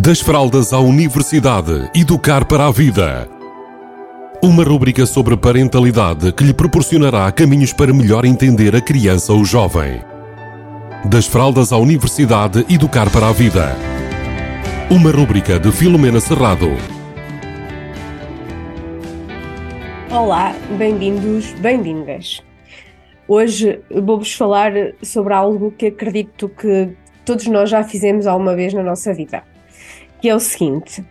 Das 0.00 0.20
fraldas 0.20 0.72
à 0.72 0.78
universidade, 0.78 1.90
educar 1.92 2.44
para 2.44 2.66
a 2.66 2.70
vida. 2.70 3.28
Uma 4.40 4.62
rúbrica 4.62 5.04
sobre 5.04 5.36
parentalidade 5.36 6.30
que 6.30 6.44
lhe 6.44 6.54
proporcionará 6.54 7.32
caminhos 7.32 7.72
para 7.72 7.92
melhor 7.92 8.24
entender 8.24 8.76
a 8.76 8.80
criança 8.80 9.32
ou 9.32 9.44
jovem. 9.44 10.00
Das 11.04 11.26
fraldas 11.26 11.72
à 11.72 11.78
universidade, 11.78 12.64
educar 12.72 13.10
para 13.10 13.28
a 13.28 13.32
vida. 13.32 13.74
Uma 14.88 15.10
rúbrica 15.10 15.58
de 15.58 15.72
Filomena 15.72 16.20
Serrado. 16.20 16.68
Olá, 20.12 20.54
bem-vindos, 20.78 21.54
bem-vindas. 21.54 22.40
Hoje 23.26 23.80
vou-vos 23.90 24.32
falar 24.32 24.72
sobre 25.02 25.34
algo 25.34 25.72
que 25.72 25.86
acredito 25.86 26.48
que 26.48 26.90
todos 27.24 27.48
nós 27.48 27.68
já 27.68 27.82
fizemos 27.82 28.28
alguma 28.28 28.54
vez 28.54 28.72
na 28.72 28.84
nossa 28.84 29.12
vida. 29.12 29.42
Que 30.20 30.28
é 30.28 30.34
o 30.34 30.40
seguinte: 30.40 31.04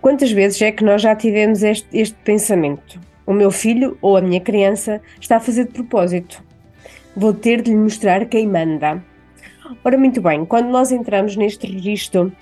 quantas 0.00 0.30
vezes 0.30 0.60
é 0.62 0.72
que 0.72 0.84
nós 0.84 1.02
já 1.02 1.14
tivemos 1.14 1.62
este, 1.62 1.88
este 1.92 2.16
pensamento? 2.24 3.00
O 3.26 3.32
meu 3.32 3.50
filho 3.50 3.98
ou 4.00 4.16
a 4.16 4.20
minha 4.20 4.40
criança 4.40 5.00
está 5.20 5.36
a 5.36 5.40
fazer 5.40 5.66
de 5.66 5.72
propósito. 5.72 6.42
Vou 7.16 7.32
ter 7.32 7.62
de 7.62 7.70
lhe 7.70 7.76
mostrar 7.76 8.26
quem 8.26 8.46
manda. 8.46 9.02
Ora, 9.84 9.98
muito 9.98 10.20
bem, 10.20 10.44
quando 10.44 10.68
nós 10.68 10.92
entramos 10.92 11.34
neste 11.34 11.66
registro, 11.66 12.32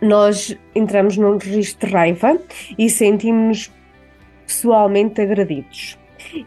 nós 0.00 0.56
entramos 0.74 1.16
num 1.16 1.36
registro 1.36 1.86
de 1.86 1.92
raiva 1.92 2.38
e 2.78 2.88
sentimos-nos 2.88 3.72
pessoalmente 4.46 5.20
agredidos. 5.20 5.98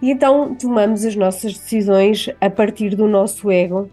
E 0.01 0.11
então 0.11 0.55
tomamos 0.55 1.05
as 1.05 1.15
nossas 1.15 1.53
decisões 1.53 2.29
a 2.39 2.49
partir 2.49 2.95
do 2.95 3.07
nosso 3.07 3.51
ego 3.51 3.89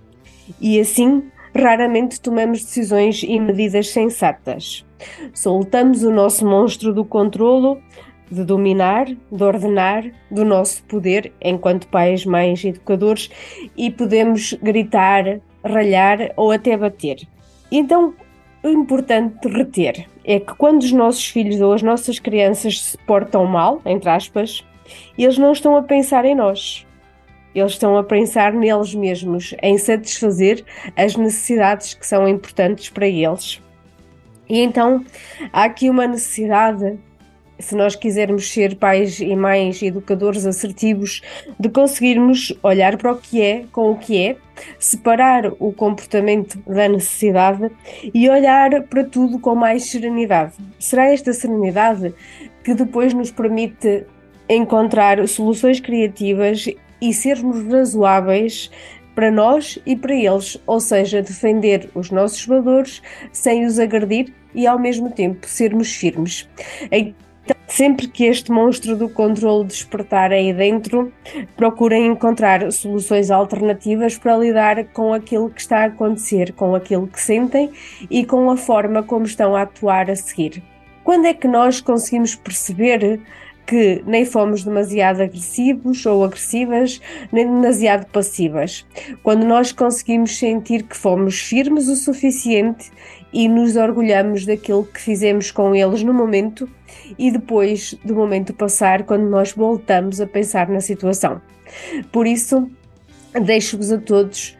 e 0.60 0.80
assim 0.80 1.24
raramente 1.54 2.20
tomamos 2.20 2.64
decisões 2.64 3.22
e 3.22 3.38
medidas 3.38 3.90
sensatas. 3.90 4.84
Soltamos 5.32 6.02
o 6.02 6.10
nosso 6.10 6.46
monstro 6.46 6.92
do 6.92 7.04
controlo, 7.04 7.80
de 8.30 8.44
dominar, 8.44 9.06
de 9.06 9.42
ordenar, 9.42 10.04
do 10.30 10.44
nosso 10.44 10.82
poder 10.84 11.32
enquanto 11.40 11.88
pais, 11.88 12.24
mães, 12.24 12.64
educadores 12.64 13.30
e 13.76 13.90
podemos 13.90 14.52
gritar, 14.62 15.40
ralhar 15.64 16.32
ou 16.36 16.50
até 16.50 16.76
bater. 16.76 17.26
Então, 17.70 18.14
o 18.62 18.68
importante 18.68 19.48
reter 19.48 20.08
é 20.24 20.40
que 20.40 20.54
quando 20.56 20.82
os 20.82 20.92
nossos 20.92 21.26
filhos 21.26 21.60
ou 21.60 21.72
as 21.72 21.82
nossas 21.82 22.18
crianças 22.18 22.82
se 22.82 22.98
portam 22.98 23.46
mal, 23.46 23.80
entre 23.86 24.10
aspas, 24.10 24.64
eles 25.16 25.38
não 25.38 25.52
estão 25.52 25.76
a 25.76 25.82
pensar 25.82 26.24
em 26.24 26.34
nós. 26.34 26.86
Eles 27.54 27.72
estão 27.72 27.96
a 27.96 28.04
pensar 28.04 28.52
neles 28.52 28.94
mesmos, 28.94 29.54
em 29.62 29.78
satisfazer 29.78 30.64
as 30.96 31.16
necessidades 31.16 31.94
que 31.94 32.06
são 32.06 32.28
importantes 32.28 32.88
para 32.90 33.06
eles. 33.06 33.60
E 34.48 34.60
então 34.60 35.04
há 35.52 35.64
aqui 35.64 35.90
uma 35.90 36.06
necessidade, 36.06 36.98
se 37.58 37.74
nós 37.74 37.94
quisermos 37.94 38.50
ser 38.50 38.76
pais 38.76 39.20
e 39.20 39.34
mães 39.36 39.82
educadores 39.82 40.46
assertivos, 40.46 41.20
de 41.58 41.68
conseguirmos 41.68 42.56
olhar 42.62 42.96
para 42.96 43.12
o 43.12 43.16
que 43.16 43.42
é 43.42 43.64
com 43.72 43.90
o 43.90 43.96
que 43.96 44.26
é, 44.26 44.36
separar 44.78 45.52
o 45.58 45.72
comportamento 45.72 46.58
da 46.66 46.88
necessidade 46.88 47.70
e 48.14 48.28
olhar 48.28 48.82
para 48.84 49.04
tudo 49.04 49.38
com 49.38 49.54
mais 49.54 49.90
serenidade. 49.90 50.54
Será 50.78 51.12
esta 51.12 51.32
serenidade 51.32 52.14
que 52.64 52.74
depois 52.74 53.12
nos 53.12 53.30
permite 53.30 54.04
encontrar 54.48 55.26
soluções 55.28 55.78
criativas 55.78 56.66
e 57.00 57.12
sermos 57.12 57.64
razoáveis 57.72 58.70
para 59.14 59.30
nós 59.32 59.78
e 59.84 59.96
para 59.96 60.14
eles, 60.14 60.60
ou 60.64 60.78
seja, 60.78 61.20
defender 61.20 61.90
os 61.94 62.10
nossos 62.10 62.46
valores 62.46 63.02
sem 63.32 63.66
os 63.66 63.78
agredir 63.78 64.32
e 64.54 64.66
ao 64.66 64.78
mesmo 64.78 65.10
tempo 65.10 65.46
sermos 65.48 65.92
firmes. 65.92 66.48
Então, 66.92 67.56
sempre 67.66 68.06
que 68.06 68.26
este 68.26 68.52
monstro 68.52 68.94
do 68.94 69.08
controle 69.08 69.66
despertar 69.66 70.30
aí 70.32 70.52
dentro, 70.52 71.12
procurem 71.56 72.06
encontrar 72.06 72.70
soluções 72.70 73.30
alternativas 73.30 74.16
para 74.16 74.36
lidar 74.36 74.84
com 74.92 75.12
aquilo 75.12 75.50
que 75.50 75.62
está 75.62 75.78
a 75.78 75.86
acontecer, 75.86 76.52
com 76.52 76.74
aquilo 76.74 77.08
que 77.08 77.20
sentem 77.20 77.72
e 78.08 78.24
com 78.24 78.50
a 78.50 78.56
forma 78.56 79.02
como 79.02 79.26
estão 79.26 79.56
a 79.56 79.62
atuar 79.62 80.10
a 80.10 80.14
seguir. 80.14 80.62
Quando 81.02 81.26
é 81.26 81.34
que 81.34 81.48
nós 81.48 81.80
conseguimos 81.80 82.34
perceber 82.34 83.20
que 83.68 84.02
nem 84.06 84.24
fomos 84.24 84.64
demasiado 84.64 85.20
agressivos 85.20 86.06
ou 86.06 86.24
agressivas, 86.24 87.02
nem 87.30 87.44
demasiado 87.44 88.06
passivas. 88.06 88.86
Quando 89.22 89.44
nós 89.44 89.72
conseguimos 89.72 90.38
sentir 90.38 90.84
que 90.84 90.96
fomos 90.96 91.38
firmes 91.38 91.86
o 91.86 91.94
suficiente 91.94 92.90
e 93.30 93.46
nos 93.46 93.76
orgulhamos 93.76 94.46
daquilo 94.46 94.86
que 94.86 94.98
fizemos 94.98 95.50
com 95.50 95.74
eles 95.74 96.02
no 96.02 96.14
momento 96.14 96.66
e 97.18 97.30
depois 97.30 97.92
do 98.02 98.14
momento 98.14 98.54
passar, 98.54 99.02
quando 99.02 99.28
nós 99.28 99.52
voltamos 99.52 100.18
a 100.18 100.26
pensar 100.26 100.70
na 100.70 100.80
situação. 100.80 101.38
Por 102.10 102.26
isso, 102.26 102.70
deixo-vos 103.34 103.92
a 103.92 103.98
todos 103.98 104.56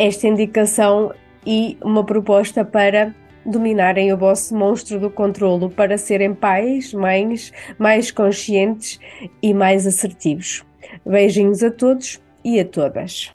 esta 0.00 0.26
indicação 0.26 1.14
e 1.46 1.78
uma 1.80 2.02
proposta 2.02 2.64
para 2.64 3.14
dominarem 3.46 4.12
o 4.12 4.16
vosso 4.16 4.54
monstro 4.54 4.98
do 4.98 5.10
controlo 5.10 5.70
para 5.70 5.96
serem 5.96 6.34
pais, 6.34 6.92
mães 6.92 7.52
mais 7.78 8.10
conscientes 8.10 8.98
e 9.42 9.54
mais 9.54 9.86
assertivos. 9.86 10.64
Beijinhos 11.04 11.62
a 11.62 11.70
todos 11.70 12.20
e 12.44 12.60
a 12.60 12.64
todas. 12.64 13.30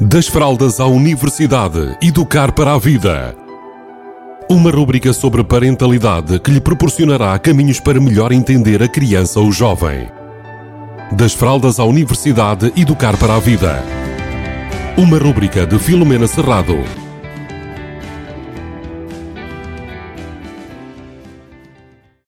Das 0.00 0.26
fraldas 0.26 0.80
à 0.80 0.86
universidade, 0.86 1.96
educar 2.02 2.52
para 2.52 2.72
a 2.72 2.78
vida. 2.78 3.36
Uma 4.48 4.70
rubrica 4.70 5.12
sobre 5.12 5.44
parentalidade 5.44 6.40
que 6.40 6.50
lhe 6.50 6.60
proporcionará 6.60 7.38
caminhos 7.38 7.78
para 7.78 8.00
melhor 8.00 8.32
entender 8.32 8.82
a 8.82 8.88
criança 8.88 9.38
ou 9.38 9.52
jovem. 9.52 10.08
Das 11.12 11.34
fraldas 11.34 11.78
à 11.78 11.84
universidade, 11.84 12.72
educar 12.76 13.16
para 13.16 13.36
a 13.36 13.38
vida 13.38 13.99
uma 15.00 15.16
rúbrica 15.16 15.66
de 15.66 15.78
Filomena 15.78 16.26
Serrado. 16.26 16.99